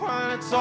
[0.00, 0.52] When it's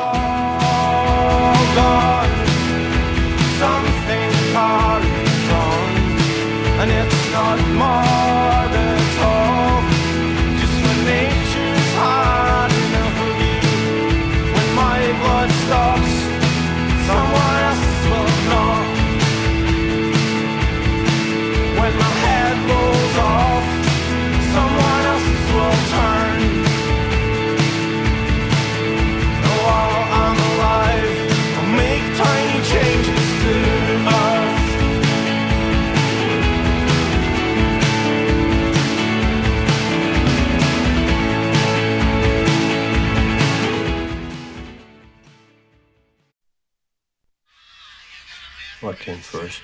[49.27, 49.61] first?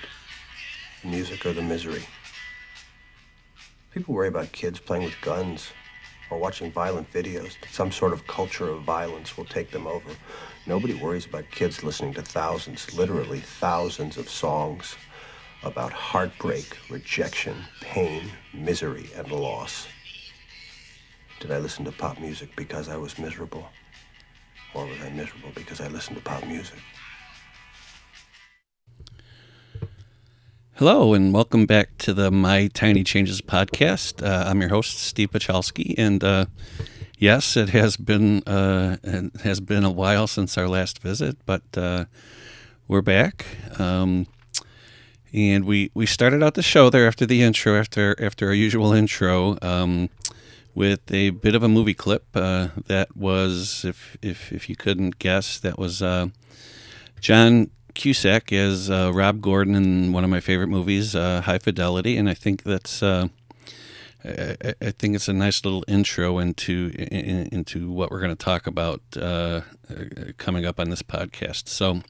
[1.02, 2.04] The music or the misery?
[3.92, 5.72] People worry about kids playing with guns
[6.30, 10.10] or watching violent videos, some sort of culture of violence will take them over.
[10.66, 14.96] Nobody worries about kids listening to thousands, literally thousands of songs
[15.64, 19.88] about heartbreak, rejection, pain, misery, and loss.
[21.40, 23.70] Did I listen to pop music because I was miserable?
[24.74, 26.80] Or was I miserable because I listened to pop music?
[30.78, 34.26] Hello, and welcome back to the My Tiny Changes podcast.
[34.26, 36.48] Uh, I'm your host, Steve Pachalski, and uh,
[37.20, 41.62] yes, it has been uh, it has been a while since our last visit, but
[41.78, 42.06] uh,
[42.88, 43.46] we're back.
[43.78, 44.26] Um,
[45.32, 48.94] and we, we started out the show there after the intro, after after our usual
[48.94, 50.10] intro, um,
[50.74, 55.20] with a bit of a movie clip uh, that was, if if if you couldn't
[55.20, 56.30] guess, that was uh,
[57.22, 62.18] John Cusack as uh, Rob Gordon in one of my favorite movies, uh, High Fidelity,
[62.18, 63.28] and I think that's uh,
[64.26, 68.44] I, I- think it's a nice little intro into in, into what we're going to
[68.46, 69.96] talk about uh, uh,
[70.38, 71.68] coming up on this podcast.
[71.68, 72.02] So.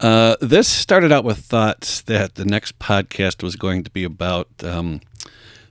[0.00, 4.48] Uh, this started out with thoughts that the next podcast was going to be about
[4.64, 5.00] um,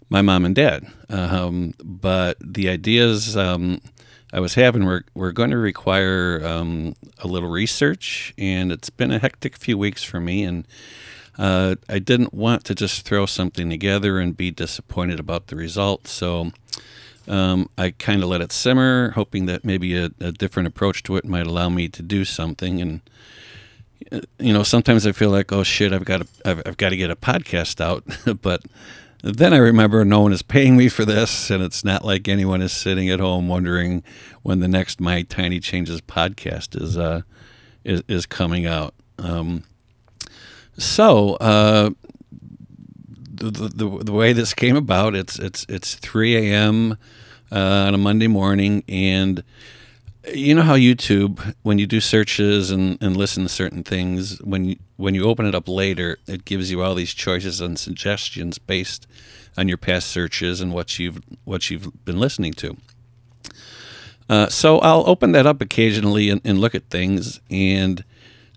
[0.09, 3.81] my mom and dad, um, but the ideas um,
[4.33, 9.19] I was having were, going to require um, a little research, and it's been a
[9.19, 10.67] hectic few weeks for me, and
[11.37, 16.07] uh, I didn't want to just throw something together and be disappointed about the result,
[16.07, 16.51] so
[17.27, 21.15] um, I kind of let it simmer, hoping that maybe a, a different approach to
[21.15, 23.01] it might allow me to do something, and
[24.39, 26.97] you know, sometimes I feel like, oh shit, I've got to, I've, I've got to
[26.97, 28.03] get a podcast out,
[28.41, 28.63] but
[29.23, 32.61] then I remember no one is paying me for this, and it's not like anyone
[32.61, 34.03] is sitting at home wondering
[34.41, 37.21] when the next My Tiny Changes podcast is uh,
[37.85, 38.93] is, is coming out.
[39.17, 39.63] Um,
[40.77, 41.91] so uh,
[43.33, 46.97] the, the the way this came about, it's it's it's 3 a.m.
[47.49, 49.41] Uh, on a Monday morning, and
[50.31, 54.65] you know how YouTube, when you do searches and, and listen to certain things, when
[54.65, 58.57] you, when you open it up later, it gives you all these choices and suggestions
[58.57, 59.05] based
[59.57, 62.77] on your past searches and what you've what you've been listening to.
[64.29, 68.03] Uh, so I'll open that up occasionally and, and look at things, and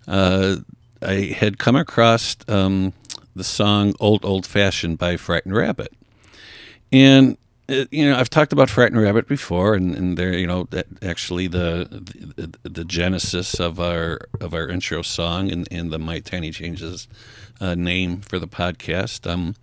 [0.07, 0.57] uh,
[1.01, 2.93] I had come across um,
[3.35, 5.93] the song "Old Old Fashioned" by Frightened Rabbit,
[6.91, 10.67] and you know I've talked about Frightened Rabbit before, and, and they're you know
[11.01, 11.87] actually the,
[12.35, 17.07] the the genesis of our of our intro song and, and the My Tiny Changes
[17.59, 19.29] uh, name for the podcast.
[19.29, 19.55] Um,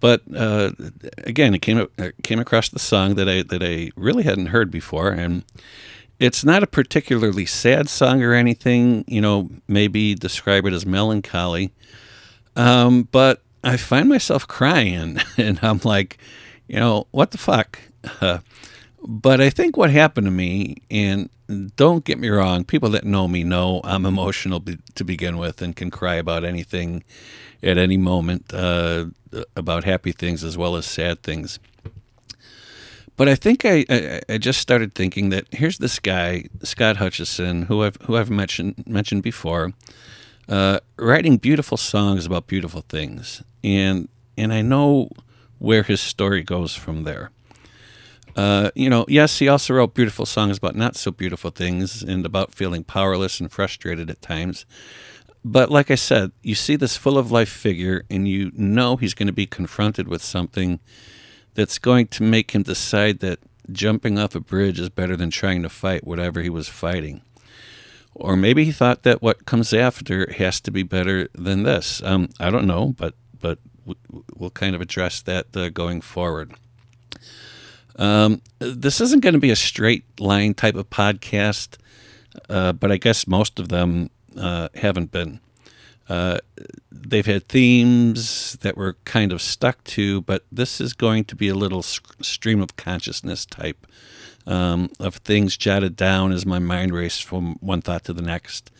[0.00, 0.72] but uh,
[1.18, 4.70] again, it came it came across the song that I that I really hadn't heard
[4.70, 5.44] before, and
[6.20, 9.04] it's not a particularly sad song or anything.
[9.08, 11.72] You know, maybe describe it as melancholy.
[12.56, 16.18] Um, but I find myself crying, and I'm like,
[16.66, 17.78] you know, what the fuck?
[18.20, 18.38] Uh,
[19.06, 21.28] but I think what happened to me, and
[21.76, 25.60] don't get me wrong, people that know me know I'm emotional be, to begin with
[25.60, 27.04] and can cry about anything
[27.62, 29.06] at any moment uh,
[29.56, 31.58] about happy things as well as sad things.
[33.16, 37.62] But I think I, I, I just started thinking that here's this guy Scott Hutchison,
[37.62, 39.72] who I've who I've mentioned mentioned before,
[40.48, 45.10] uh, writing beautiful songs about beautiful things, and and I know
[45.64, 47.30] where his story goes from there.
[48.36, 52.26] Uh, you know, yes, he also wrote beautiful songs about not so beautiful things and
[52.26, 54.66] about feeling powerless and frustrated at times.
[55.44, 59.14] But like I said, you see this full of life figure, and you know he's
[59.14, 60.80] going to be confronted with something
[61.54, 63.38] that's going to make him decide that
[63.70, 67.22] jumping off a bridge is better than trying to fight whatever he was fighting.
[68.14, 72.02] Or maybe he thought that what comes after has to be better than this.
[72.02, 73.58] Um, I don't know, but but
[74.34, 76.54] we'll kind of address that uh, going forward.
[77.96, 81.76] Um, this isn't going to be a straight line type of podcast,
[82.48, 85.40] uh, but I guess most of them uh, haven't been.
[86.08, 86.38] Uh,
[86.90, 91.48] they've had themes that we're kind of stuck to, but this is going to be
[91.48, 93.86] a little stream of consciousness type
[94.46, 98.70] um, of things jotted down as my mind raced from one thought to the next,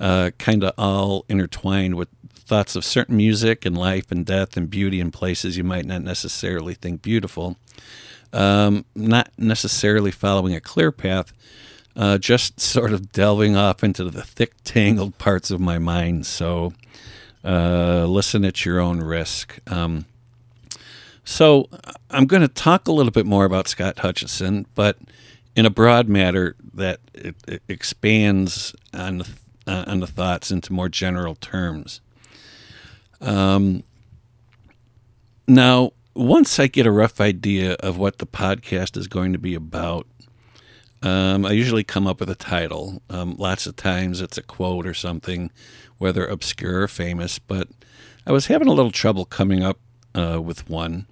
[0.00, 2.08] uh, kind of all intertwined with
[2.46, 6.02] thoughts of certain music and life and death and beauty in places you might not
[6.02, 7.56] necessarily think beautiful.
[8.32, 11.32] Um, not necessarily following a clear path,
[11.96, 16.26] uh, just sort of delving off into the thick, tangled parts of my mind.
[16.26, 16.72] So
[17.44, 19.58] uh, listen at your own risk.
[19.70, 20.06] Um,
[21.24, 21.68] so
[22.10, 24.98] I'm going to talk a little bit more about Scott Hutchison, but
[25.56, 29.28] in a broad matter that it, it expands on the,
[29.66, 32.00] uh, on the thoughts into more general terms.
[33.20, 33.82] Um,
[35.46, 39.54] now, once I get a rough idea of what the podcast is going to be
[39.54, 40.06] about,
[41.02, 43.02] um, I usually come up with a title.
[43.10, 45.50] Um, lots of times it's a quote or something,
[45.98, 47.68] whether obscure or famous, but
[48.26, 49.78] I was having a little trouble coming up
[50.14, 51.06] uh, with one.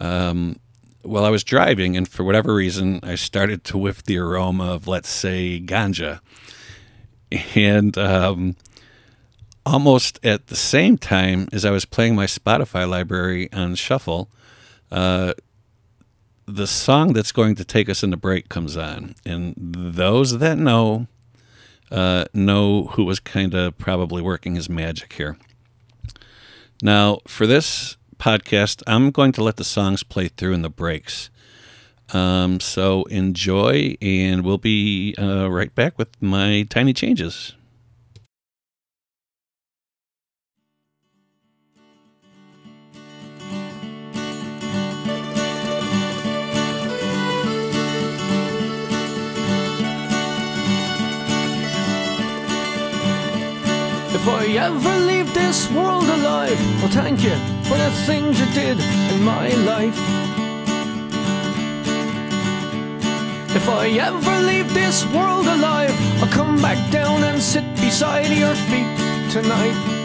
[0.00, 0.58] Um,
[1.04, 4.86] well, I was driving, and for whatever reason, I started to whiff the aroma of,
[4.86, 6.20] let's say, ganja.
[7.54, 8.56] And um,
[9.64, 14.28] almost at the same time as I was playing my Spotify library on shuffle,
[14.90, 15.34] uh,
[16.46, 21.06] the song that's going to take us into break comes on, and those that know
[21.90, 25.36] uh, know who was kind of probably working his magic here.
[26.82, 31.30] Now, for this podcast, I'm going to let the songs play through in the breaks.
[32.12, 37.54] Um, so enjoy, and we'll be uh, right back with my tiny changes.
[54.22, 57.34] If I ever leave this world alive, I'll thank you
[57.64, 59.98] for the things you did in my life.
[63.50, 65.92] If I ever leave this world alive,
[66.22, 70.01] I'll come back down and sit beside your feet tonight.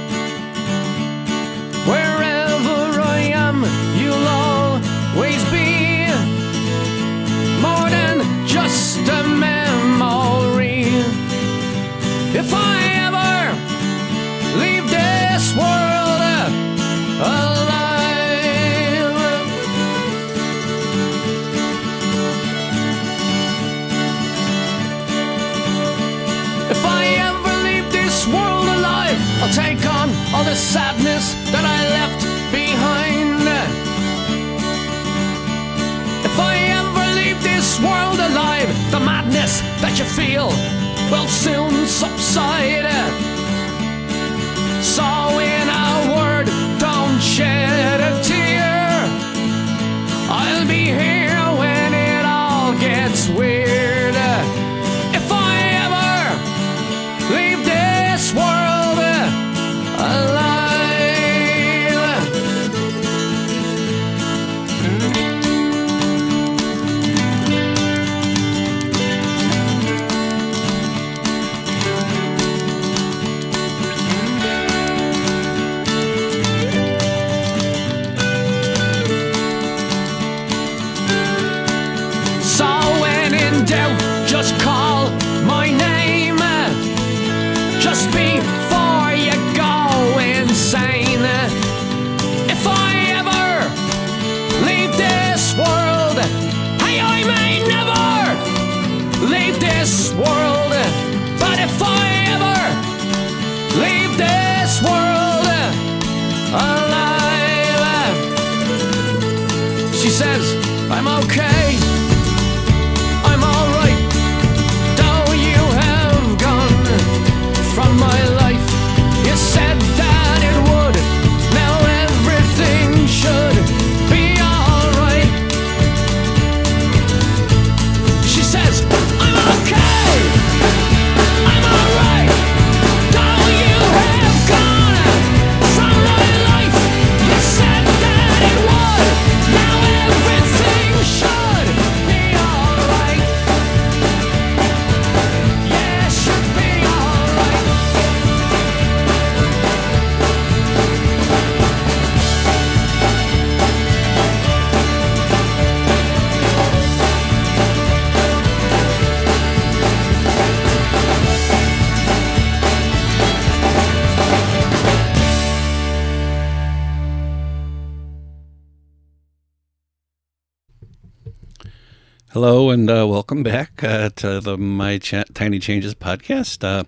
[172.39, 176.63] Hello and uh, welcome back uh, to the My Ch- Tiny Changes podcast.
[176.63, 176.83] Uh,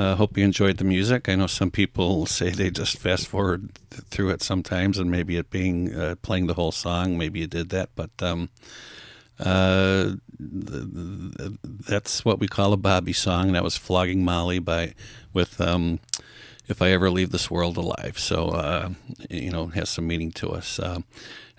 [0.00, 1.28] uh, hope you enjoyed the music.
[1.28, 5.50] I know some people say they just fast forward through it sometimes, and maybe it
[5.50, 8.50] being uh, playing the whole song, maybe you did that, but um,
[9.40, 13.50] uh, that's what we call a Bobby song.
[13.54, 14.94] That was "Flogging Molly" by
[15.32, 15.98] with um,
[16.68, 18.94] "If I Ever Leave This World Alive." So
[19.28, 20.78] you know, has some meaning to us.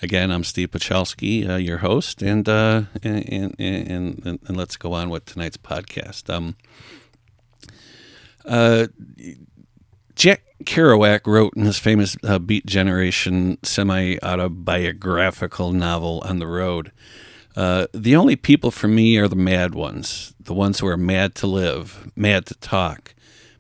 [0.02, 4.94] Again, I'm Steve Pachalski, uh, your host, and, uh, and, and, and, and let's go
[4.94, 6.34] on with tonight's podcast.
[6.34, 6.56] Um,
[8.46, 8.88] uh,
[10.16, 16.94] Jack Kerouac wrote in his famous uh, Beat Generation semi autobiographical novel On the Road.
[17.58, 21.36] Uh, the only people for me are the mad ones, the ones who are mad
[21.36, 23.14] to live, mad to talk,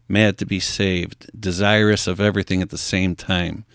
[0.08, 3.65] mad to be saved, desirous of everything at the same time,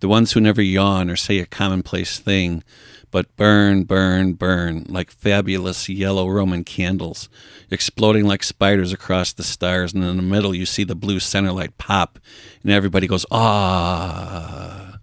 [0.00, 2.62] the ones who never yawn or say a commonplace thing,
[3.10, 7.28] but burn, burn, burn like fabulous yellow Roman candles,
[7.70, 9.94] exploding like spiders across the stars.
[9.94, 12.18] And in the middle, you see the blue center light pop,
[12.62, 14.98] and everybody goes, ah.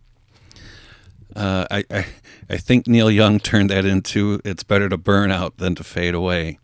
[1.33, 2.05] Uh, I, I,
[2.49, 6.13] I think Neil Young turned that into it's better to burn out than to fade
[6.13, 6.59] away.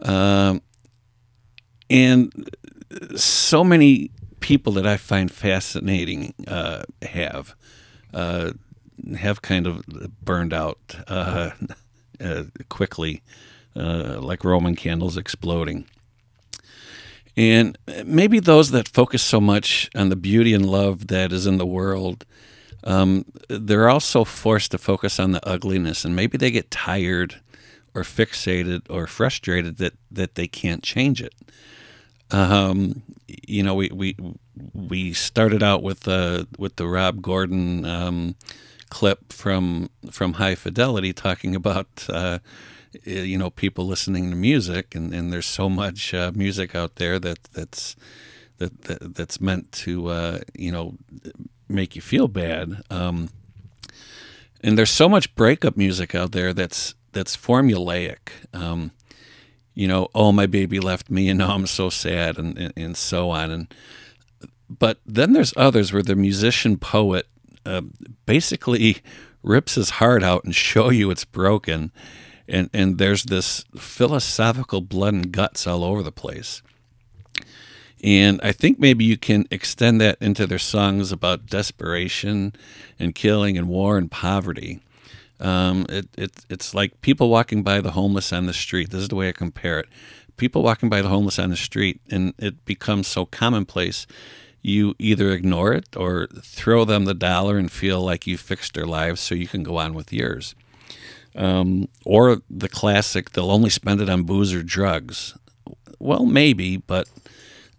[0.00, 0.60] Um,
[1.88, 2.50] and
[3.16, 4.10] so many
[4.44, 7.54] people that I find fascinating uh, have.
[8.12, 8.52] Uh,
[9.16, 9.82] have kind of
[10.22, 11.50] burned out uh,
[12.20, 13.22] uh, quickly,
[13.74, 15.86] uh, like Roman candles exploding.
[17.38, 21.56] And maybe those that focus so much on the beauty and love that is in
[21.56, 22.26] the world,
[22.84, 27.40] um, they're also forced to focus on the ugliness, and maybe they get tired
[27.94, 31.34] or fixated or frustrated that, that they can't change it.
[32.34, 34.16] Um, you know, we, we
[34.72, 38.34] we started out with uh, with the Rob Gordon um,
[38.90, 42.40] clip from from High Fidelity talking about uh,
[43.04, 47.20] you know people listening to music, and, and there's so much uh, music out there
[47.20, 47.94] that that's
[48.58, 50.96] that, that that's meant to uh, you know
[51.68, 52.82] make you feel bad.
[52.90, 53.30] Um,
[54.60, 58.30] and there's so much breakup music out there that's that's formulaic.
[58.52, 58.90] Um,
[59.74, 62.96] you know, oh my baby left me, and now I'm so sad, and, and, and
[62.96, 63.50] so on.
[63.50, 63.74] And
[64.68, 67.26] but then there's others where the musician poet
[67.66, 67.82] uh,
[68.26, 68.98] basically
[69.42, 71.92] rips his heart out and show you it's broken,
[72.48, 76.62] and and there's this philosophical blood and guts all over the place.
[78.02, 82.52] And I think maybe you can extend that into their songs about desperation
[82.98, 84.80] and killing and war and poverty.
[85.40, 88.90] Um, it, it, it's like people walking by the homeless on the street.
[88.90, 89.88] This is the way I compare it.
[90.36, 94.06] People walking by the homeless on the street, and it becomes so commonplace
[94.64, 98.86] you either ignore it or throw them the dollar and feel like you fixed their
[98.86, 100.54] lives so you can go on with yours.
[101.36, 105.36] Um, or the classic, they'll only spend it on booze or drugs.
[105.98, 107.08] Well, maybe, but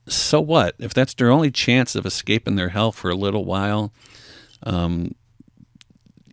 [0.07, 0.75] so what?
[0.77, 3.91] If that's their only chance of escaping their hell for a little while,
[4.62, 5.15] um,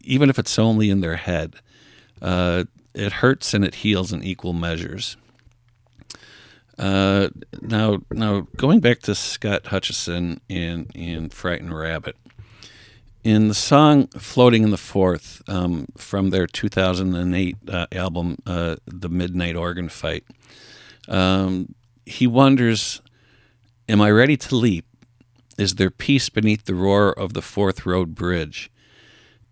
[0.03, 1.57] even if it's only in their head,
[2.21, 5.17] uh, it hurts and it heals in equal measures.
[6.79, 7.29] Uh,
[7.61, 12.17] now, now going back to Scott Hutchison in in Frightened Rabbit,
[13.23, 19.09] in the song "Floating in the Forth um, from their 2008 uh, album, uh, "The
[19.09, 20.25] Midnight Organ Fight,"
[21.09, 23.01] um, he wonders,
[23.89, 24.87] "Am I ready to leap?
[25.59, 28.72] Is there peace beneath the roar of the Forth Road Bridge?"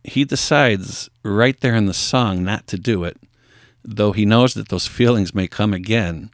[0.05, 3.17] He decides right there in the song not to do it,
[3.85, 6.31] though he knows that those feelings may come again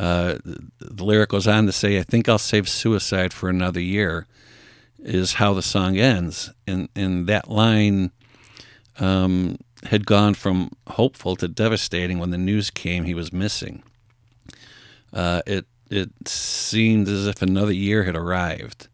[0.00, 0.38] uh,
[0.78, 4.26] the lyric goes on to say, I think I'll save suicide for another year,
[4.98, 6.50] is how the song ends.
[6.66, 8.10] And, and that line
[8.98, 13.82] um, had gone from hopeful to devastating when the news came he was missing.
[15.12, 18.88] Uh, it, it seemed as if another year had arrived.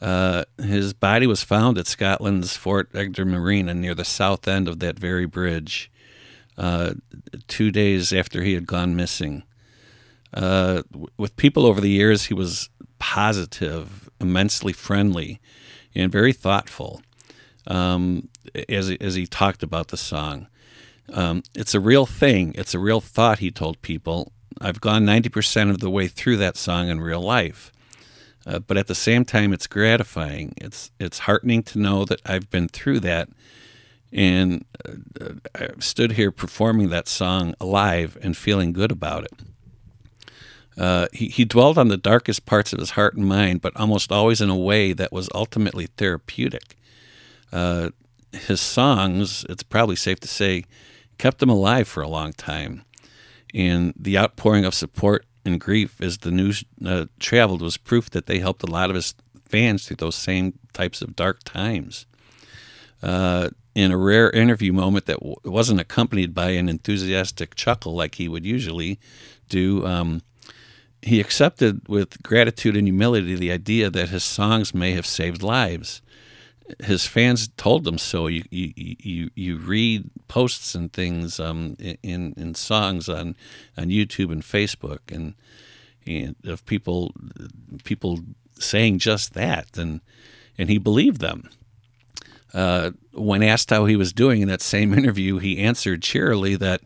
[0.00, 4.78] Uh, his body was found at Scotland's Port Edgar Marina near the south end of
[4.80, 5.90] that very bridge,
[6.58, 6.94] uh,
[7.48, 9.42] two days after he had gone missing.
[10.34, 10.82] Uh,
[11.16, 15.40] with people over the years, he was positive, immensely friendly,
[15.94, 17.00] and very thoughtful
[17.66, 18.28] um,
[18.68, 20.46] as, as he talked about the song.
[21.12, 22.52] Um, it's a real thing.
[22.56, 24.32] It's a real thought, he told people.
[24.60, 27.72] I've gone 90% of the way through that song in real life.
[28.46, 30.54] Uh, but at the same time, it's gratifying.
[30.58, 33.28] It's, it's heartening to know that I've been through that
[34.12, 39.32] and uh, I've stood here performing that song alive and feeling good about it.
[40.78, 44.12] Uh, he, he dwelled on the darkest parts of his heart and mind, but almost
[44.12, 46.76] always in a way that was ultimately therapeutic.
[47.52, 47.90] Uh,
[48.32, 50.64] his songs, it's probably safe to say,
[51.18, 52.82] kept him alive for a long time.
[53.54, 58.26] And the outpouring of support and grief as the news uh, traveled was proof that
[58.26, 62.06] they helped a lot of his fans through those same types of dark times.
[63.02, 68.14] Uh, in a rare interview moment that w- wasn't accompanied by an enthusiastic chuckle like
[68.14, 68.98] he would usually
[69.50, 70.22] do, um,
[71.02, 76.00] he accepted with gratitude and humility the idea that his songs may have saved lives.
[76.82, 78.26] His fans told him so.
[78.26, 83.36] You you, you, you read posts and things um, in in songs on
[83.76, 85.34] on YouTube and Facebook and,
[86.06, 87.12] and of people
[87.84, 88.20] people
[88.58, 90.00] saying just that and
[90.58, 91.50] and he believed them.
[92.54, 96.80] Uh, when asked how he was doing in that same interview, he answered cheerily that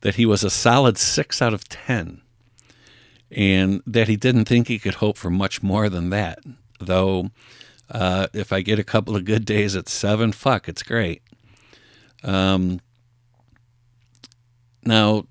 [0.00, 2.22] that he was a solid six out of ten
[3.30, 6.40] and that he didn't think he could hope for much more than that.
[6.80, 7.30] Though,
[7.90, 11.22] uh, if I get a couple of good days at seven, fuck, it's great.
[12.22, 12.80] Um,
[14.84, 15.26] now,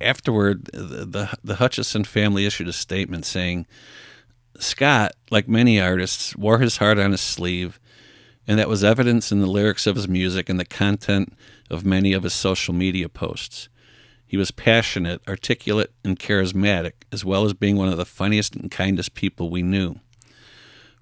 [0.00, 3.66] afterward, the, the, the Hutchison family issued a statement saying
[4.58, 7.80] Scott, like many artists, wore his heart on his sleeve,
[8.46, 11.36] and that was evidence in the lyrics of his music and the content
[11.70, 13.68] of many of his social media posts.
[14.26, 18.70] He was passionate, articulate, and charismatic, as well as being one of the funniest and
[18.70, 19.96] kindest people we knew.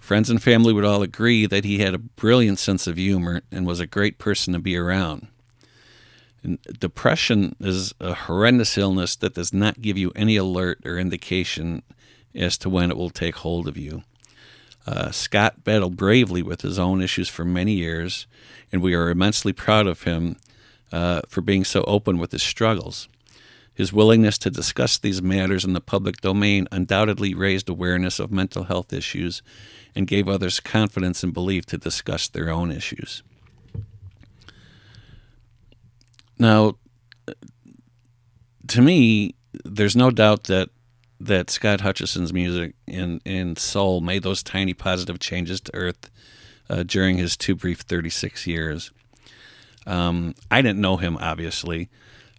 [0.00, 3.64] Friends and family would all agree that he had a brilliant sense of humor and
[3.64, 5.28] was a great person to be around.
[6.42, 11.82] And depression is a horrendous illness that does not give you any alert or indication
[12.34, 14.02] as to when it will take hold of you.
[14.86, 18.26] Uh, Scott battled bravely with his own issues for many years,
[18.72, 20.36] and we are immensely proud of him
[20.90, 23.06] uh, for being so open with his struggles.
[23.74, 28.64] His willingness to discuss these matters in the public domain undoubtedly raised awareness of mental
[28.64, 29.42] health issues
[29.94, 33.22] and gave others confidence and belief to discuss their own issues.
[36.38, 36.76] Now,
[38.68, 40.70] to me, there's no doubt that
[41.22, 46.10] that Scott Hutchison's music and, and soul made those tiny positive changes to Earth
[46.70, 48.90] uh, during his too brief 36 years.
[49.86, 51.90] Um, I didn't know him, obviously,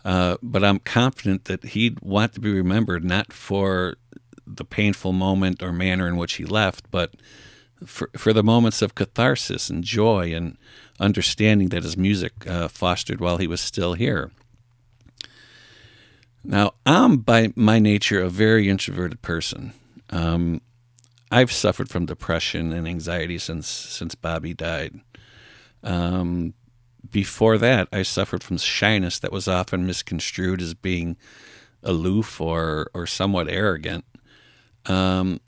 [0.04, 3.98] uh, but I'm confident that he'd want to be remembered not for
[4.46, 7.14] the painful moment or manner in which he left, but
[7.86, 10.58] for, for the moments of catharsis and joy and
[11.00, 14.32] understanding that his music uh, fostered while he was still here.
[16.44, 19.74] Now, I'm by my nature a very introverted person.
[20.10, 20.62] Um,
[21.32, 25.00] I've suffered from depression and anxiety since since Bobby died.
[25.84, 26.54] Um,
[27.10, 31.18] before that, I suffered from shyness that was often misconstrued as being
[31.84, 34.06] aloof or, or somewhat arrogant.
[34.86, 35.40] Um,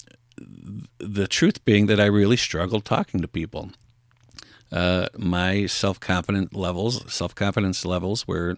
[0.99, 3.71] the truth being that I really struggled talking to people.
[4.71, 8.57] Uh, my self confidence levels, self confidence levels, were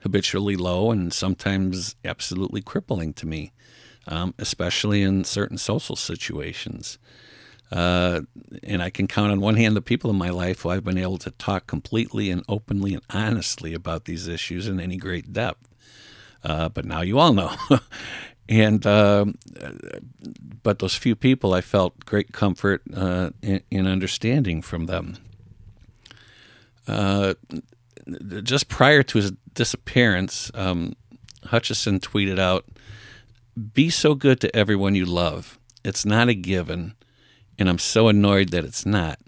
[0.00, 3.52] habitually low and sometimes absolutely crippling to me,
[4.06, 6.98] um, especially in certain social situations.
[7.72, 8.20] Uh,
[8.62, 10.98] and I can count on one hand the people in my life who I've been
[10.98, 15.66] able to talk completely and openly and honestly about these issues in any great depth.
[16.44, 17.54] Uh, but now you all know.
[18.48, 19.26] and uh,
[20.62, 25.16] but those few people, I felt great comfort uh, in, in, understanding from them.
[26.86, 27.34] Uh,
[28.42, 30.94] just prior to his disappearance, um,
[31.46, 32.66] Hutchison tweeted out,
[33.72, 35.58] "Be so good to everyone you love.
[35.84, 36.94] It's not a given."
[37.58, 39.18] and I'm so annoyed that it's not.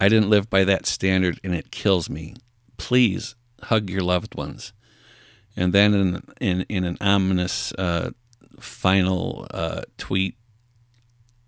[0.00, 2.34] I didn't live by that standard and it kills me.
[2.76, 4.72] Please hug your loved ones.
[5.56, 8.10] And then in in, in an ominous uh,
[8.60, 10.36] final uh, tweet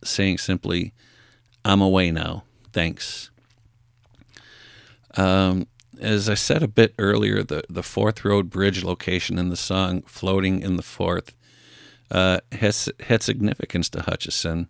[0.05, 0.93] saying simply,
[1.65, 2.45] I'm away now.
[2.73, 3.31] Thanks.
[5.17, 5.67] Um,
[6.01, 10.03] as I said a bit earlier, the, the Forth Road Bridge location in the song
[10.03, 11.37] Floating in the Forth
[12.11, 14.69] uh, has had significance to Hutchison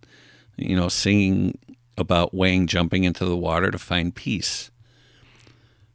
[0.60, 1.58] you know, singing
[1.96, 4.70] about Wang jumping into the water to find peace.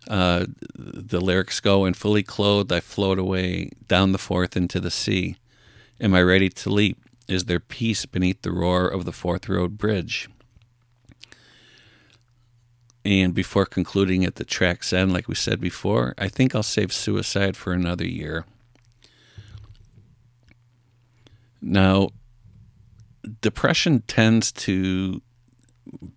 [0.08, 4.91] Uh, the lyrics go, and fully clothed, I float away down the Forth into the
[4.91, 5.38] sea.
[5.99, 6.97] Am I ready to leap?
[7.27, 10.29] Is there peace beneath the roar of the Forth Road Bridge?
[13.05, 16.91] And before concluding at the track's end, like we said before, I think I'll save
[16.91, 18.45] suicide for another year.
[21.62, 22.10] Now,
[23.41, 25.21] depression tends to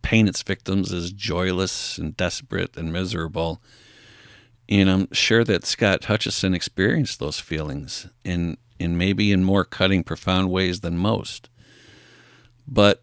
[0.03, 3.62] paint its victims as joyless and desperate and miserable.
[4.69, 10.05] And I'm sure that Scott Hutchison experienced those feelings in, in maybe in more cutting,
[10.05, 11.49] profound ways than most.
[12.67, 13.03] But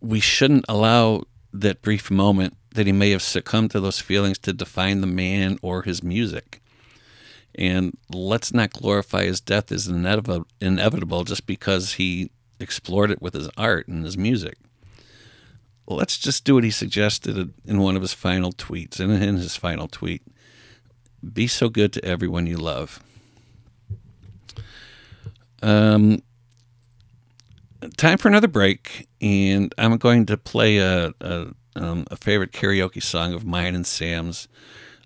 [0.00, 4.52] we shouldn't allow that brief moment that he may have succumbed to those feelings to
[4.52, 6.62] define the man or his music.
[7.54, 13.50] And let's not glorify his death as inevitable just because he explored it with his
[13.58, 14.56] art and his music.
[15.86, 19.56] Let's just do what he suggested in one of his final tweets, and in his
[19.56, 20.22] final tweet
[21.32, 23.02] be so good to everyone you love.
[25.62, 26.22] Um,
[27.96, 33.02] time for another break, and I'm going to play a, a, um, a favorite karaoke
[33.02, 34.48] song of mine and Sam's,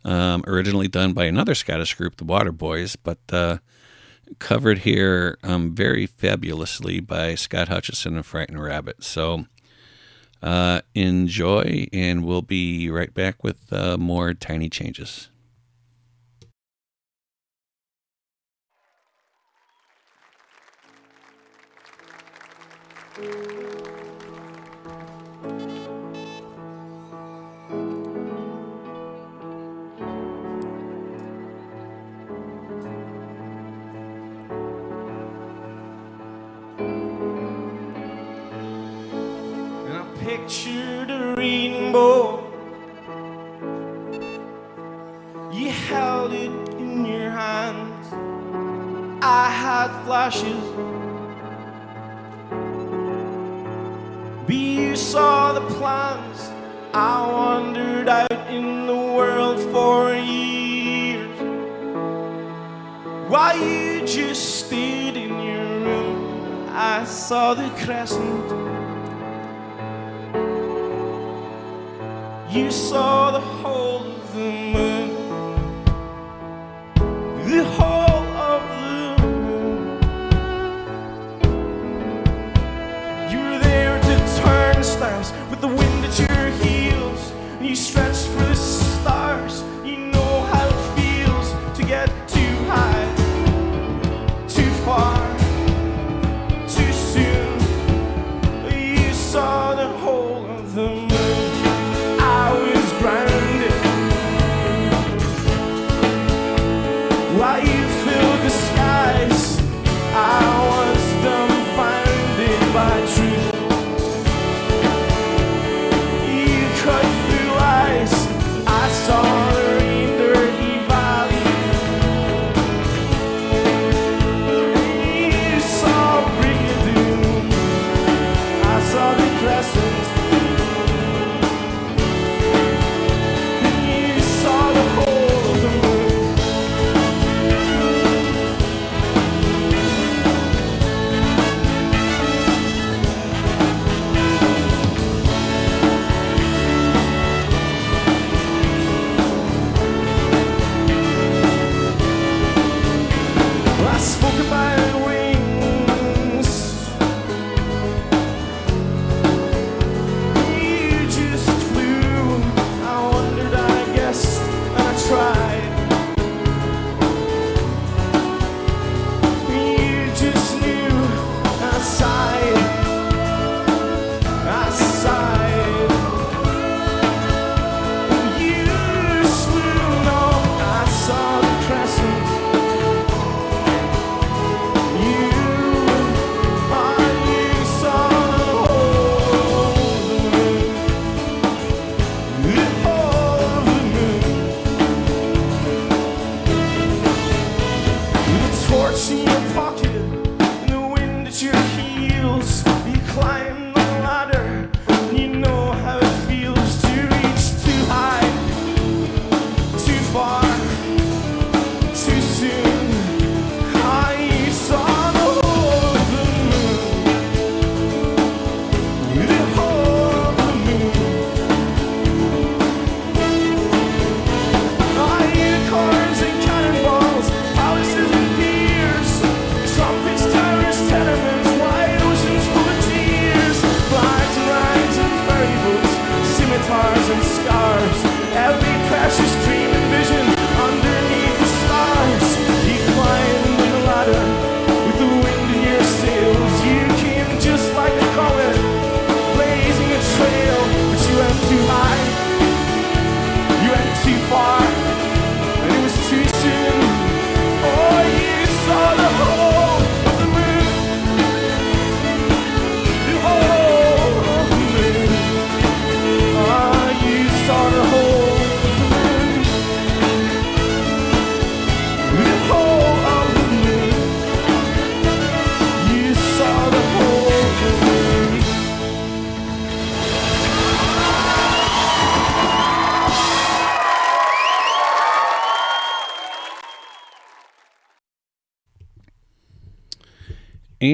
[0.04, 3.58] um, originally done by another Scottish group, the Waterboys, but uh,
[4.38, 9.04] covered here um, very fabulously by Scott Hutchison and Frightened Rabbit.
[9.04, 9.46] So
[10.42, 15.28] uh, enjoy, and we'll be right back with uh, more tiny changes.
[40.18, 42.44] Pictured a rainbow.
[45.50, 48.12] You held it in your hands.
[49.22, 51.05] I had flashes.
[54.96, 56.50] You saw the plans.
[56.94, 61.38] I wandered out in the world for years.
[63.28, 68.48] While you just stayed in your room, I saw the crescent.
[72.50, 74.85] you saw the whole of the moon.
[85.50, 87.32] With the wind at your heels.
[87.60, 89.62] You stretch for the stars.
[89.84, 93.05] You know how it feels to get too high,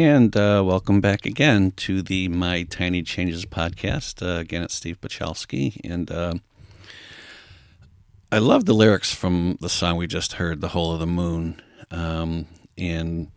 [0.01, 4.27] And uh, welcome back again to the My Tiny Changes podcast.
[4.27, 5.79] Uh, again, it's Steve Pachalski.
[5.85, 6.35] And uh,
[8.33, 11.61] I love the lyrics from the song we just heard, The Whole of the Moon.
[11.91, 12.47] Um,
[12.79, 13.31] and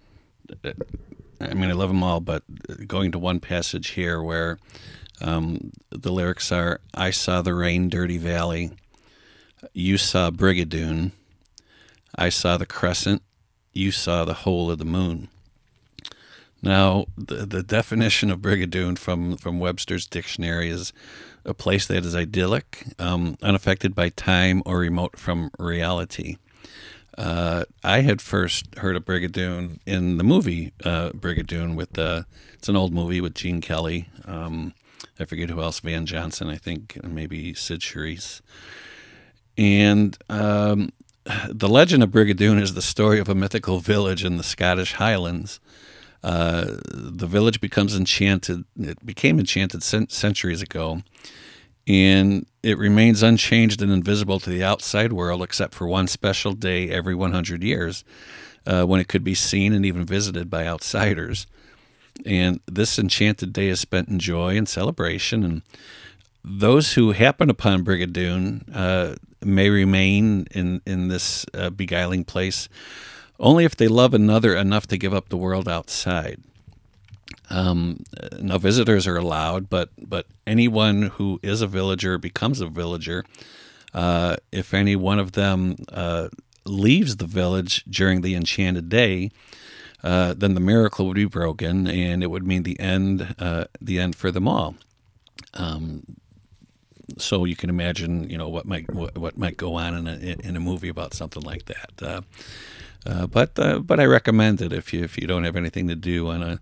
[0.63, 0.71] uh,
[1.41, 2.43] I mean, I love them all, but
[2.87, 4.57] going to one passage here where
[5.19, 8.71] um, the lyrics are I saw the rain dirty valley,
[9.73, 11.11] you saw Brigadoon,
[12.17, 13.23] I saw the crescent,
[13.73, 15.27] you saw the whole of the moon.
[16.65, 20.91] Now, the, the definition of Brigadoon from, from Webster's dictionary is
[21.45, 26.37] a place that is idyllic, um, unaffected by time, or remote from reality.
[27.15, 32.25] Uh, I had first heard of Brigadoon in the movie uh, Brigadoon with the.
[32.55, 34.09] It's an old movie with Gene Kelly.
[34.25, 34.73] Um,
[35.19, 35.79] I forget who else.
[35.79, 38.41] Van Johnson, I think, maybe Cyd Charisse.
[39.55, 40.91] And um,
[41.47, 45.59] the legend of Brigadoon is the story of a mythical village in the Scottish Highlands.
[46.25, 48.65] Uh, the village becomes enchanted.
[48.79, 51.03] It became enchanted cent- centuries ago,
[51.85, 56.89] and it remains unchanged and invisible to the outside world except for one special day
[56.89, 58.03] every 100 years
[58.65, 61.45] uh, when it could be seen and even visited by outsiders.
[62.25, 65.43] And this enchanted day is spent in joy and celebration.
[65.43, 65.61] And
[66.43, 72.67] those who happen upon Brigadoon uh, may remain in, in this uh, beguiling place
[73.39, 76.41] only if they love another enough to give up the world outside.
[77.49, 78.03] Um,
[78.39, 83.23] now, visitors are allowed, but but anyone who is a villager becomes a villager.
[83.93, 86.29] Uh, if any one of them uh,
[86.65, 89.31] leaves the village during the enchanted day,
[90.03, 93.99] uh, then the miracle would be broken, and it would mean the end, uh, the
[93.99, 94.75] end for them all.
[95.53, 96.17] Um,
[97.17, 100.47] so you can imagine, you know, what might what, what might go on in a
[100.47, 102.23] in a movie about something like that.
[103.05, 105.95] Uh, but uh, but I recommend it if you if you don't have anything to
[105.95, 106.59] do on a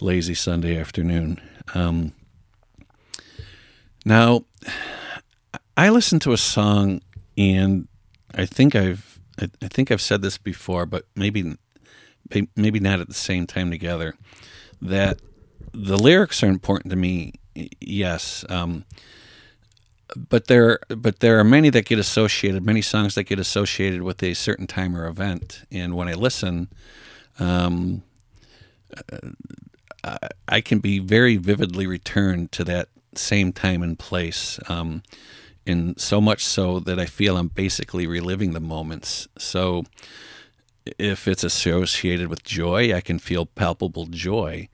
[0.00, 1.40] lazy Sunday afternoon.
[1.74, 2.12] Um,
[4.04, 4.44] now,
[5.76, 7.02] I listened to a song,
[7.36, 7.88] and
[8.34, 11.56] I think I've I, I think I've said this before, but maybe
[12.56, 14.14] maybe not at the same time together.
[14.80, 15.20] That
[15.72, 17.34] the lyrics are important to me.
[17.80, 18.44] Yes.
[18.48, 18.84] Um,
[20.16, 24.22] but there but there are many that get associated many songs that get associated with
[24.22, 25.64] a certain time or event.
[25.70, 26.68] And when i listen
[27.38, 28.02] um,
[30.02, 35.02] I, I can be very vividly returned to that same time and place um,
[35.66, 39.28] and so much so that i feel i'm basically reliving the moments.
[39.38, 39.84] So
[40.98, 44.68] if it's associated with joy i can feel palpable joy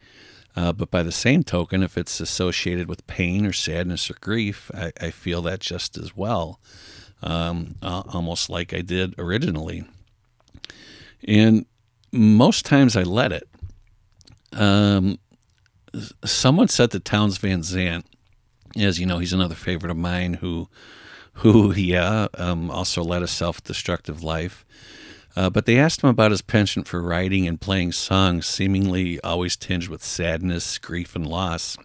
[0.54, 4.70] uh, but by the same token, if it's associated with pain or sadness or grief,
[4.74, 6.60] I, I feel that just as well,
[7.22, 9.84] um, uh, almost like I did originally.
[11.26, 11.64] And
[12.12, 13.48] most times I let it.
[14.52, 15.18] Um,
[16.24, 18.04] someone said to Townes Van Zandt,
[18.76, 20.68] as you know, he's another favorite of mine who,
[21.34, 24.66] who yeah, um, also led a self-destructive life.
[25.34, 29.56] Uh, but they asked him about his penchant for writing and playing songs, seemingly always
[29.56, 31.76] tinged with sadness, grief, and loss,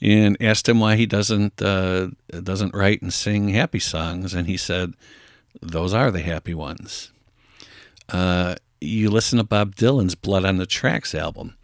[0.00, 2.08] and asked him why he doesn't uh,
[2.42, 4.34] doesn't write and sing happy songs.
[4.34, 4.94] And he said,
[5.60, 7.10] "Those are the happy ones."
[8.08, 11.56] Uh, you listen to Bob Dylan's "Blood on the Tracks" album,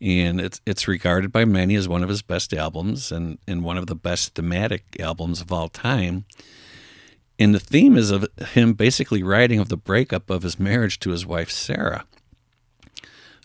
[0.00, 3.76] and it's it's regarded by many as one of his best albums and, and one
[3.76, 6.26] of the best thematic albums of all time.
[7.38, 11.10] And the theme is of him basically writing of the breakup of his marriage to
[11.10, 12.06] his wife, Sarah.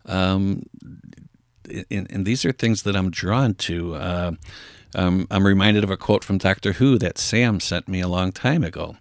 [0.05, 0.63] Um,
[1.89, 3.95] and, and these are things that I'm drawn to.
[3.95, 4.31] Uh,
[4.95, 8.31] um, I'm reminded of a quote from Doctor Who that Sam sent me a long
[8.31, 8.97] time ago.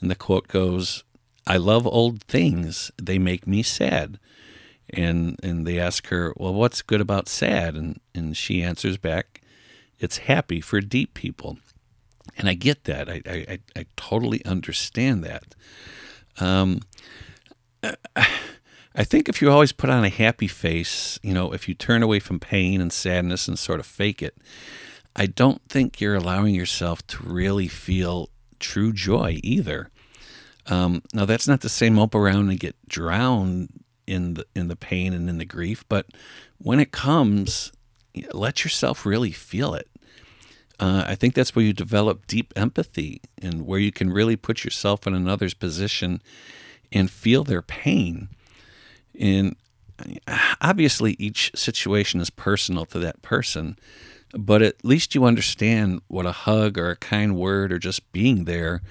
[0.00, 1.04] And the quote goes,
[1.46, 2.90] I love old things.
[3.00, 4.18] They make me sad.
[4.90, 7.74] And and they ask her, Well, what's good about sad?
[7.74, 9.42] And and she answers back,
[9.98, 11.58] It's happy for deep people
[12.38, 13.08] and I get that.
[13.08, 15.54] I I, I totally understand that.
[16.40, 16.80] Um,
[18.94, 22.02] I think if you always put on a happy face, you know, if you turn
[22.02, 24.36] away from pain and sadness and sort of fake it,
[25.14, 29.90] I don't think you're allowing yourself to really feel true joy either.
[30.66, 34.76] Um, now that's not to say mope around and get drowned in the in the
[34.76, 36.06] pain and in the grief, but
[36.58, 37.72] when it comes,
[38.32, 39.88] let yourself really feel it
[40.80, 44.64] uh, I think that's where you develop deep empathy and where you can really put
[44.64, 46.22] yourself in another's position
[46.92, 48.28] and feel their pain.
[49.18, 49.56] And
[50.60, 53.76] obviously, each situation is personal to that person,
[54.32, 58.44] but at least you understand what a hug or a kind word or just being
[58.44, 58.82] there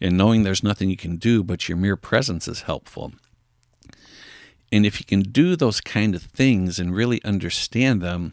[0.00, 3.12] and knowing there's nothing you can do, but your mere presence is helpful.
[4.70, 8.32] And if you can do those kind of things and really understand them,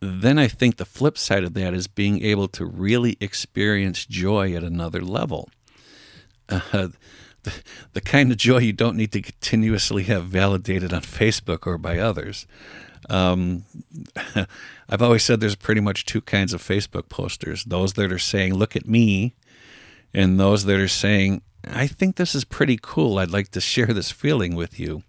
[0.00, 4.54] then I think the flip side of that is being able to really experience joy
[4.54, 5.50] at another level.
[6.48, 6.88] Uh,
[7.42, 7.52] the,
[7.92, 11.98] the kind of joy you don't need to continuously have validated on Facebook or by
[11.98, 12.46] others.
[13.08, 13.64] Um,
[14.88, 18.54] I've always said there's pretty much two kinds of Facebook posters those that are saying,
[18.54, 19.34] Look at me,
[20.12, 23.18] and those that are saying, I think this is pretty cool.
[23.18, 25.02] I'd like to share this feeling with you,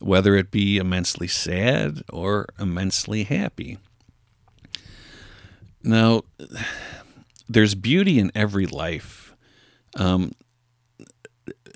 [0.00, 3.78] whether it be immensely sad or immensely happy.
[5.84, 6.22] Now,
[7.48, 9.34] there's beauty in every life.
[9.96, 10.32] Um,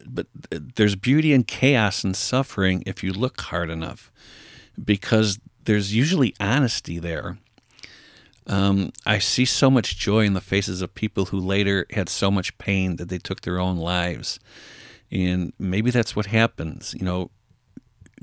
[0.07, 4.11] but there's beauty in chaos and suffering if you look hard enough,
[4.83, 7.39] because there's usually honesty there.
[8.47, 12.31] Um, I see so much joy in the faces of people who later had so
[12.31, 14.41] much pain that they took their own lives.
[15.11, 17.31] And maybe that's what happens, you know,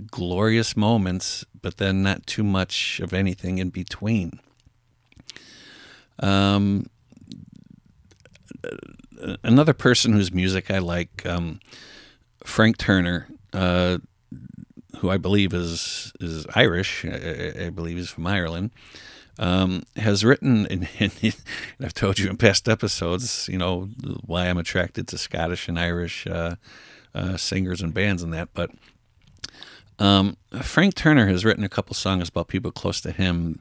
[0.09, 4.39] glorious moments, but then not too much of anything in between.
[6.19, 6.85] Um,
[9.43, 11.59] another person whose music I like, um,
[12.43, 13.99] Frank Turner, uh,
[14.97, 17.05] who I believe is is Irish.
[17.05, 18.71] I, I believe he's from Ireland.
[19.37, 21.35] Um, has written, and, and,
[21.81, 23.89] I've told you in past episodes, you know,
[24.25, 26.55] why I'm attracted to Scottish and Irish uh,
[27.13, 28.49] uh, singers and bands and that.
[28.53, 28.71] But
[29.99, 33.59] um, Frank Turner has written a couple songs about people close to him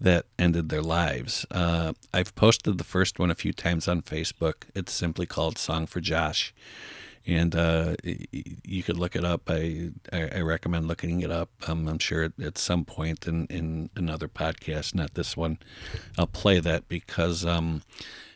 [0.00, 1.46] that ended their lives.
[1.50, 4.64] Uh, I've posted the first one a few times on Facebook.
[4.74, 6.52] It's simply called Song for Josh.
[7.24, 9.42] And uh, you could look it up.
[9.48, 11.50] I, I recommend looking it up.
[11.68, 15.58] Um, I'm sure at some point in, in another podcast, not this one,
[16.18, 17.82] I'll play that because um,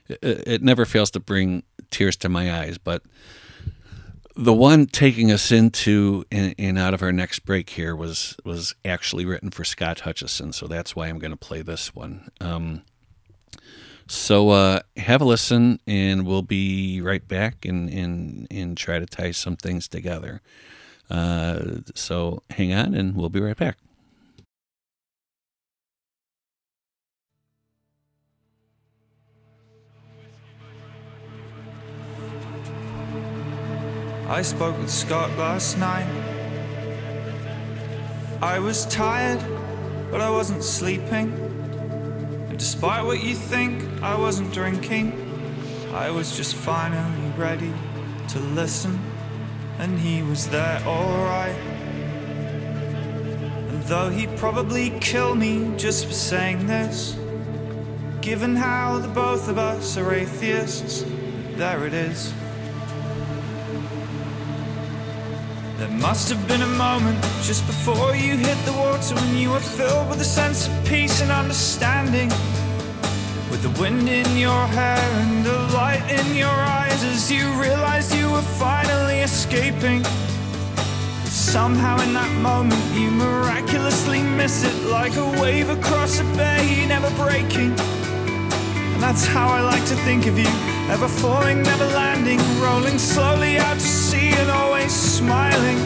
[0.08, 2.78] it, it never fails to bring tears to my eyes.
[2.78, 3.02] But
[4.36, 8.74] the one taking us into and, and, out of our next break here was was
[8.84, 12.28] actually written for Scott Hutchison, so that's why I'm going to play this one.
[12.40, 12.82] Um,
[14.06, 19.06] so uh, have a listen, and we'll be right back and and and try to
[19.06, 20.42] tie some things together.
[21.08, 23.78] Uh, so hang on, and we'll be right back.
[34.28, 36.08] I spoke with Scott last night.
[38.42, 39.40] I was tired,
[40.10, 41.32] but I wasn't sleeping.
[42.48, 45.12] And despite what you think, I wasn't drinking.
[45.94, 47.72] I was just finally ready
[48.30, 48.98] to listen,
[49.78, 51.54] and he was there alright.
[53.70, 57.16] And though he'd probably kill me just for saying this,
[58.22, 61.04] given how the both of us are atheists,
[61.54, 62.34] there it is.
[65.78, 69.60] There must have been a moment just before you hit the water when you were
[69.60, 72.30] filled with a sense of peace and understanding.
[73.50, 78.14] With the wind in your hair and the light in your eyes as you realized
[78.14, 80.00] you were finally escaping.
[80.02, 86.86] But somehow in that moment you miraculously miss it like a wave across a bay,
[86.88, 87.78] never breaking.
[88.94, 90.75] And that's how I like to think of you.
[90.88, 95.78] Ever falling, never landing, rolling slowly out to sea and always smiling.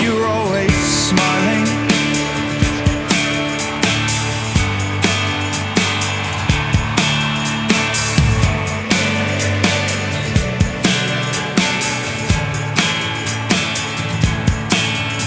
[0.00, 1.66] You're always smiling.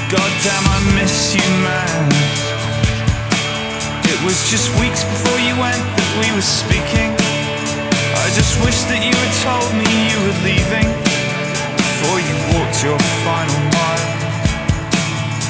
[0.09, 2.11] Goddamn, I miss you, man
[4.05, 5.03] It was just weeks
[5.33, 7.09] before you went that we were speaking.
[8.21, 10.85] I just wish that you had told me you were leaving
[11.73, 14.09] before you walked your final mile.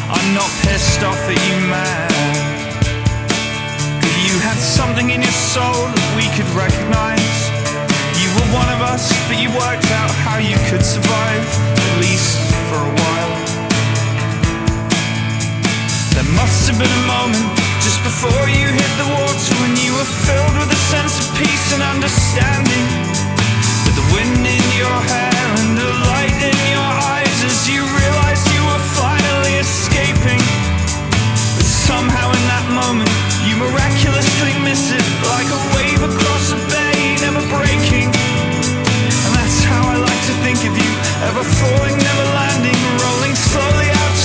[0.07, 2.07] I'm not pissed off at you, man.
[3.99, 7.35] But you had something in your soul that we could recognize.
[8.23, 12.39] You were one of us, but you worked out how you could survive, at least
[12.71, 13.33] for a while.
[16.15, 20.07] There must have been a moment just before you hit the water when you were
[20.23, 22.87] filled with a sense of peace and understanding.
[23.83, 28.47] With the wind in your hair and the light in your eyes As you realized
[28.55, 30.39] you were finally escaping.
[31.59, 33.11] But somehow in that moment
[33.43, 38.07] you miraculously miss it Like a wave across a bay, never breaking.
[38.07, 40.91] And that's how I like to think of you
[41.27, 44.22] Ever falling, never landing, rolling slowly out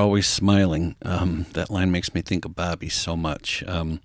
[0.00, 0.96] always smiling.
[1.02, 3.62] Um, that line makes me think of Bobby so much.
[3.66, 4.00] Um,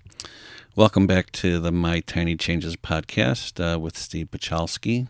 [0.75, 5.07] welcome back to the My Tiny Changes podcast uh, with Steve Pachalski.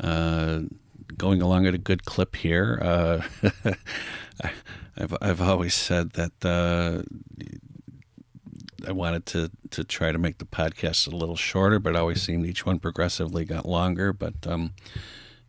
[0.00, 0.62] Uh,
[1.16, 2.80] going along at a good clip here.
[2.82, 3.22] Uh,
[4.96, 7.02] I've I've always said that uh,
[8.86, 12.44] I wanted to to try to make the podcast a little shorter, but always seemed
[12.44, 14.12] each one progressively got longer.
[14.12, 14.72] But um,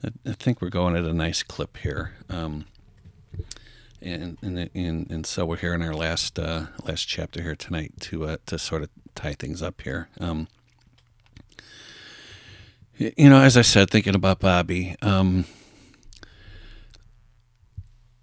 [0.04, 2.14] I, I, think we're going at a nice clip here.
[2.30, 2.66] Um,
[4.04, 8.26] and, and and so we're here in our last uh, last chapter here tonight to
[8.26, 10.10] uh, to sort of tie things up here.
[10.20, 10.48] Um,
[12.98, 15.46] you know, as I said, thinking about Bobby, um,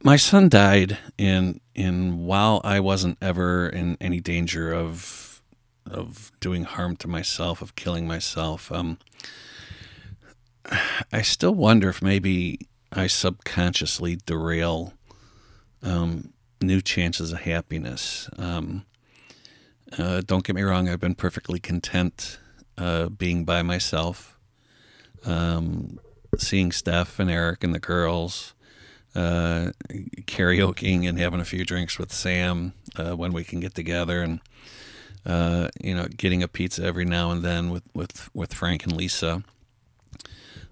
[0.02, 5.42] my son died, and and while I wasn't ever in any danger of
[5.86, 8.98] of doing harm to myself, of killing myself, um,
[11.12, 14.94] I still wonder if maybe I subconsciously derail
[15.82, 18.28] um, new chances of happiness.
[18.38, 18.84] Um,
[19.96, 22.38] uh, don't get me wrong; I've been perfectly content
[22.78, 24.38] uh, being by myself,
[25.24, 25.98] um,
[26.38, 28.54] seeing Steph and Eric and the girls
[29.14, 29.70] uh,
[30.26, 34.40] karaokeing and having a few drinks with Sam uh, when we can get together, and
[35.26, 38.96] uh, you know, getting a pizza every now and then with with with Frank and
[38.96, 39.42] Lisa,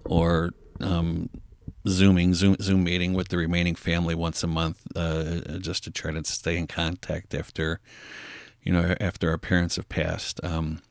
[0.05, 0.51] or
[0.81, 1.29] um,
[1.89, 6.11] zooming zoom zoom meeting with the remaining family once a month, uh, just to try
[6.13, 7.81] to stay in contact after
[8.63, 10.43] you know after our parents have passed.
[10.45, 10.83] Um,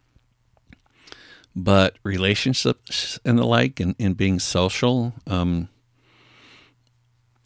[1.58, 5.14] but relationships and the like, and, and being social.
[5.26, 5.70] Um,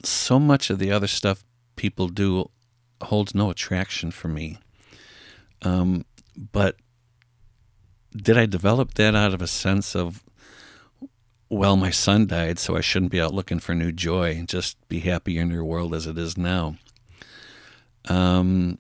[0.03, 1.45] so much of the other stuff
[1.77, 2.49] people do
[3.03, 4.59] holds no attraction for me.
[5.61, 6.03] Um,
[6.35, 6.75] but
[8.15, 10.23] did I develop that out of a sense of,
[11.51, 14.41] well, my son died, so I shouldn't be out looking for new joy.
[14.47, 16.77] Just be happy in your world as it is now.
[18.07, 18.77] Um,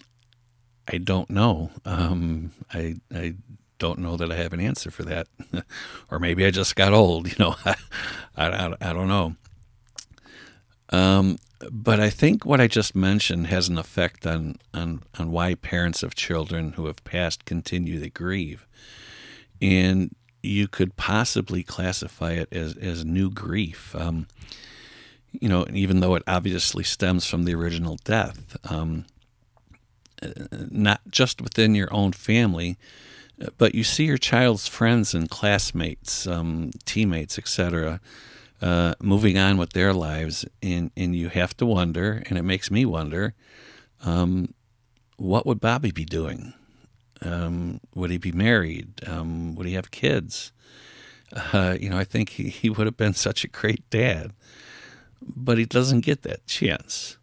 [0.87, 1.71] I don't know.
[1.83, 3.35] Um, I I
[3.77, 5.27] don't know that I have an answer for that,
[6.09, 7.27] or maybe I just got old.
[7.31, 7.75] You know, I,
[8.37, 9.35] I, I don't know.
[10.91, 11.37] Um,
[11.69, 16.03] but I think what I just mentioned has an effect on, on, on why parents
[16.03, 18.65] of children who have passed continue to grieve.
[19.61, 23.95] And you could possibly classify it as, as new grief.
[23.95, 24.27] Um,
[25.31, 29.05] you know, even though it obviously stems from the original death, um,
[30.69, 32.77] not just within your own family,
[33.57, 37.99] but you see your child's friends and classmates, um, teammates, etc.,
[38.61, 42.69] uh, moving on with their lives, and and you have to wonder, and it makes
[42.69, 43.33] me wonder,
[44.05, 44.53] um,
[45.17, 46.53] what would Bobby be doing?
[47.21, 49.01] Um, would he be married?
[49.07, 50.51] Um, would he have kids?
[51.33, 54.33] Uh, you know, I think he, he would have been such a great dad,
[55.21, 57.17] but he doesn't get that chance.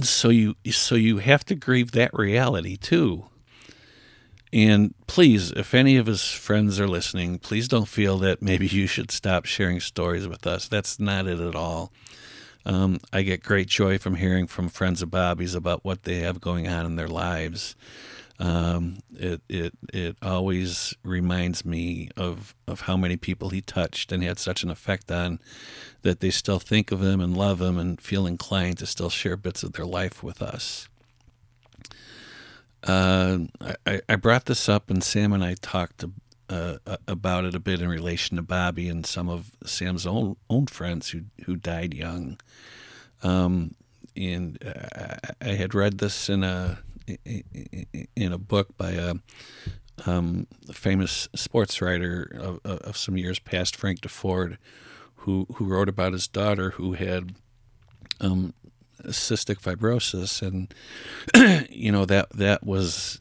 [0.00, 3.26] So you so you have to grieve that reality too.
[4.52, 8.86] And please, if any of his friends are listening, please don't feel that maybe you
[8.86, 10.68] should stop sharing stories with us.
[10.68, 11.92] That's not it at all.
[12.68, 16.38] Um, I get great joy from hearing from friends of Bobby's about what they have
[16.38, 17.74] going on in their lives.
[18.38, 24.22] Um, it it it always reminds me of of how many people he touched and
[24.22, 25.40] had such an effect on
[26.02, 29.36] that they still think of him and love him and feel inclined to still share
[29.36, 30.88] bits of their life with us.
[32.84, 33.38] Uh,
[33.86, 36.04] I, I brought this up, and Sam and I talked
[36.48, 40.66] uh, about it a bit in relation to Bobby and some of Sam's own own
[40.66, 42.38] friends who who died young.
[43.22, 43.74] Um,
[44.16, 44.58] and
[45.40, 46.78] I had read this in a
[48.16, 49.14] in a book by a,
[50.06, 54.58] um, famous sports writer of, of, some years past, Frank Deford,
[55.16, 57.34] who who wrote about his daughter who had
[58.20, 58.54] um,
[59.04, 60.72] cystic fibrosis, and
[61.70, 63.20] you know that that was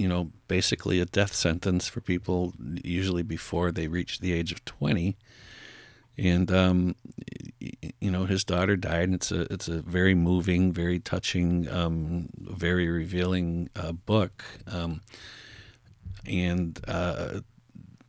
[0.00, 4.64] you know basically a death sentence for people usually before they reach the age of
[4.64, 5.16] twenty.
[6.16, 6.96] And um,
[7.60, 12.28] you know his daughter died, and it's a it's a very moving, very touching, um,
[12.38, 14.44] very revealing uh, book.
[14.66, 15.02] Um,
[16.26, 17.40] and uh,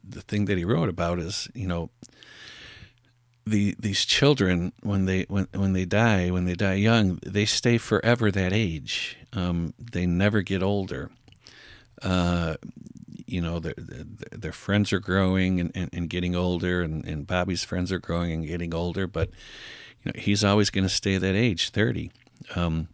[0.07, 1.89] the thing that he wrote about is you know
[3.45, 7.77] the these children when they when when they die when they die young they stay
[7.77, 11.09] forever that age um, they never get older
[12.03, 12.55] uh,
[13.25, 13.73] you know their,
[14.31, 18.31] their friends are growing and, and, and getting older and, and Bobby's friends are growing
[18.31, 19.29] and getting older but
[20.03, 22.11] you know he's always going to stay that age 30
[22.55, 22.87] um,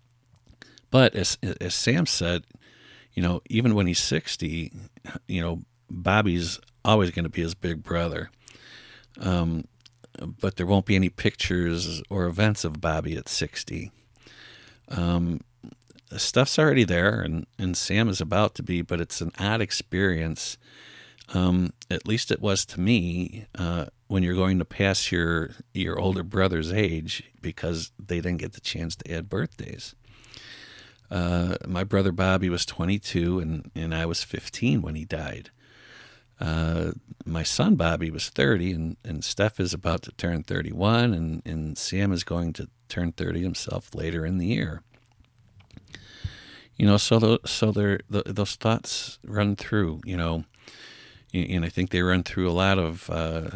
[0.91, 2.43] but as as Sam said
[3.13, 4.71] you know even when he's 60
[5.27, 8.29] you know Bobby's always going to be his big brother
[9.19, 9.65] um,
[10.19, 13.91] but there won't be any pictures or events of Bobby at 60.
[14.89, 15.41] Um,
[16.15, 20.57] stuff's already there, and, and Sam is about to be, but it's an odd experience.
[21.33, 25.99] Um, at least it was to me uh, when you're going to pass your your
[25.99, 29.93] older brother's age because they didn't get the chance to add birthdays.
[31.11, 35.51] Uh, my brother Bobby was 22 and, and I was 15 when he died.
[36.39, 36.91] Uh,
[37.25, 41.77] my son Bobby was 30, and, and Steph is about to turn 31, and, and
[41.77, 44.83] Sam is going to turn 30 himself later in the year.
[46.77, 50.01] You know, so the, so the, those thoughts run through.
[50.05, 50.45] You know,
[51.33, 53.49] and I think they run through a lot of uh,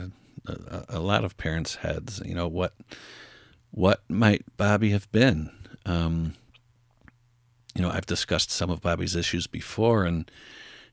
[0.48, 2.22] a, a, lot of parents' heads.
[2.26, 2.74] You know, what
[3.72, 5.52] what might Bobby have been?
[5.86, 6.34] Um,
[7.76, 10.30] you know, I've discussed some of Bobby's issues before, and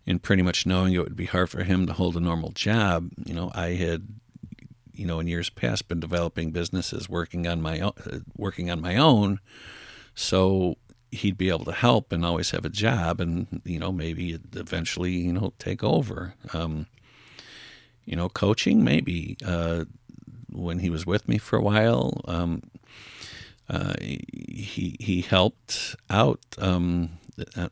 [0.06, 3.10] in pretty much knowing it would be hard for him to hold a normal job,
[3.24, 4.06] you know, I had,
[4.92, 8.96] you know, in years past been developing businesses, working on my own, working on my
[8.96, 9.40] own,
[10.14, 10.76] so
[11.10, 15.12] he'd be able to help and always have a job, and you know, maybe eventually,
[15.12, 16.34] you know, take over.
[16.52, 16.86] Um,
[18.04, 19.84] you know, coaching maybe uh,
[20.50, 22.22] when he was with me for a while.
[22.26, 22.62] Um,
[23.68, 27.18] uh, he he helped out um,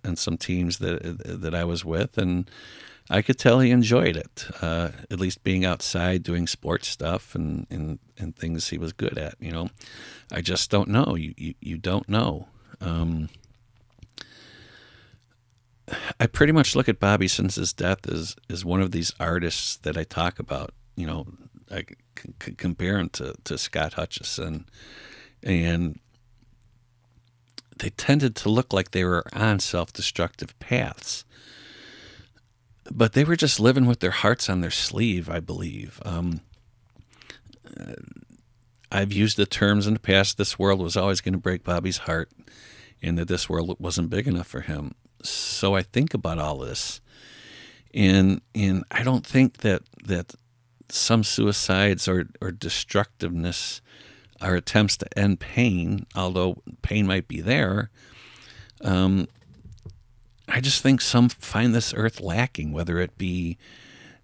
[0.05, 2.51] and some teams that that I was with, and
[3.09, 4.47] I could tell he enjoyed it.
[4.61, 9.17] Uh, at least being outside doing sports stuff and, and and things he was good
[9.17, 9.37] at.
[9.41, 9.71] You know,
[10.31, 11.15] I just don't know.
[11.15, 12.49] You you, you don't know.
[12.81, 13.29] Um,
[16.19, 19.77] I pretty much look at Bobby since his death as as one of these artists
[19.79, 20.73] that I talk about.
[20.97, 21.27] You know,
[21.71, 21.85] I
[22.19, 24.67] c- compare him to to Scott Hutchison,
[25.43, 25.99] and
[27.79, 31.25] they tended to look like they were on self destructive paths.
[32.91, 36.01] But they were just living with their hearts on their sleeve, I believe.
[36.05, 36.41] Um,
[38.97, 41.99] I've used the terms in the past this world was always going to break Bobby's
[41.99, 42.31] heart
[43.03, 44.95] and that this world wasn't big enough for him.
[45.23, 47.03] So I think about all this.
[47.93, 50.35] And and I don't think that that
[50.89, 53.83] some suicides or, or destructiveness
[54.41, 57.91] are attempts to end pain, although pain might be there,
[58.81, 59.29] um,
[60.49, 63.59] I just think some find this earth lacking, whether it be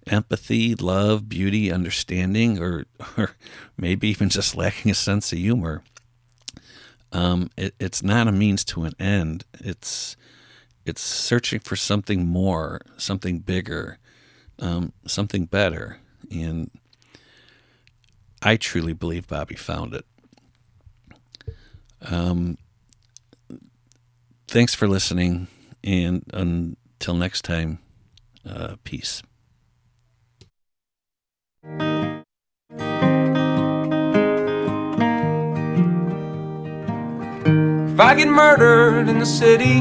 [0.06, 2.84] empathy, love, beauty, understanding, or,
[3.16, 3.36] or
[3.76, 5.82] maybe even just lacking a sense of humor.
[7.12, 9.44] Um, it, it's not a means to an end.
[9.60, 10.16] It's
[10.84, 13.98] it's searching for something more, something bigger,
[14.58, 15.98] um, something better,
[16.30, 16.70] and
[18.42, 20.06] I truly believe Bobby found it.
[22.00, 22.58] Um,
[24.48, 25.46] thanks for listening,
[25.84, 27.78] and until next time,
[28.44, 29.22] uh, peace.
[38.12, 39.80] I get murdered in the city,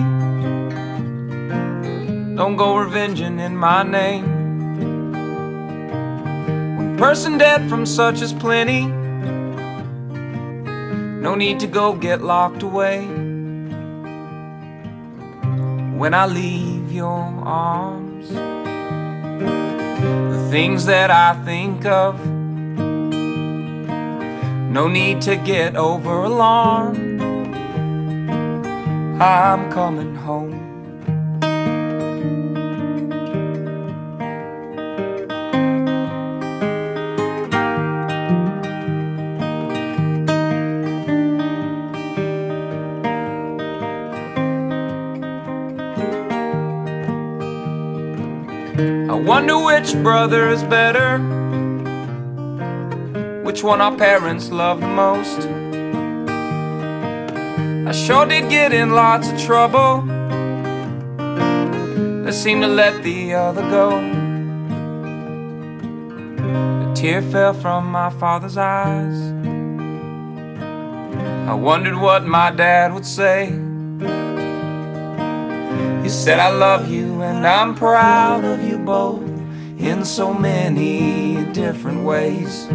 [2.38, 4.24] don't go revenging in my name
[6.78, 8.86] One person dead from such as plenty.
[11.26, 13.06] No need to go get locked away.
[15.98, 18.30] When I leave your arms,
[20.34, 22.26] the things that I think of,
[24.72, 27.01] no need to get over alarmed.
[29.22, 30.56] I'm coming home.
[49.08, 51.20] I wonder which brother is better,
[53.44, 55.61] which one our parents love the most.
[57.92, 60.10] I sure did get in lots of trouble.
[62.26, 63.98] I seemed to let the other go.
[66.88, 69.20] A tear fell from my father's eyes.
[71.50, 73.48] I wondered what my dad would say.
[76.02, 79.22] He said, I love you and I'm proud of you both
[79.78, 82.70] in so many different ways.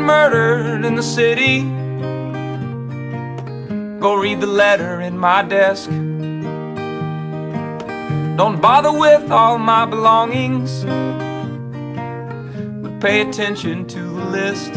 [0.00, 1.60] Murdered in the city,
[4.00, 5.90] Go read the letter in my desk.
[8.38, 10.84] Don't bother with all my belongings.
[12.82, 14.72] But pay attention to the list.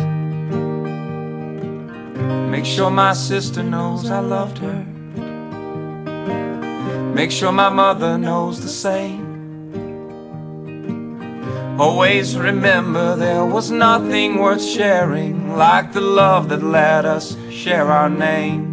[2.51, 4.83] Make sure my sister knows I loved her.
[7.15, 9.12] Make sure my mother knows the same.
[11.79, 18.11] Always remember there was nothing worth sharing like the love that let us share our
[18.11, 18.69] name.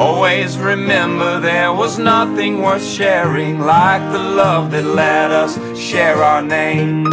[0.00, 6.42] Always remember there was nothing worth sharing like the love that let us share our
[6.42, 7.06] name.